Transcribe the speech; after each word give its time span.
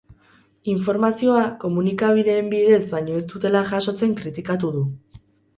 Informazioa 0.71 1.43
komunikabideen 1.65 2.49
bidez 2.55 2.81
baino 2.97 3.21
ez 3.21 3.29
dutela 3.35 3.63
jasotzen 3.71 4.17
kritikatu 4.23 4.73
du. 4.79 4.83